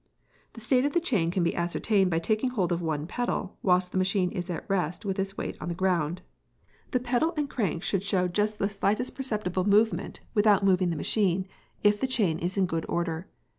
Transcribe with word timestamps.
The 0.53 0.61
state 0.61 0.83
of 0.83 0.93
the 0.93 0.99
chain 0.99 1.29
can 1.29 1.43
be 1.43 1.53
ascertained 1.55 2.09
by 2.09 2.17
taking 2.17 2.49
hold 2.49 2.71
of 2.71 2.81
one 2.81 3.05
pedal, 3.05 3.59
whilst 3.61 3.91
the 3.91 3.99
machine 3.99 4.31
is 4.31 4.49
at 4.49 4.67
rest 4.67 5.05
with 5.05 5.19
its 5.19 5.37
weight 5.37 5.55
on 5.61 5.67
the 5.67 5.75
ground. 5.75 6.23
The 6.89 6.99
pedal 6.99 7.35
and 7.37 7.47
crank 7.47 7.83
should 7.83 8.01
just 8.01 8.09
show 8.09 8.27
the 8.27 8.67
slightest 8.67 9.13
perceptible 9.13 9.69
movement, 9.69 10.21
without 10.33 10.65
moving 10.65 10.89
the 10.89 10.95
machine, 10.95 11.47
if 11.83 11.99
the 11.99 12.07
chain 12.07 12.39
is 12.39 12.57
in 12.57 12.65
good 12.65 12.87
order. 12.89 13.27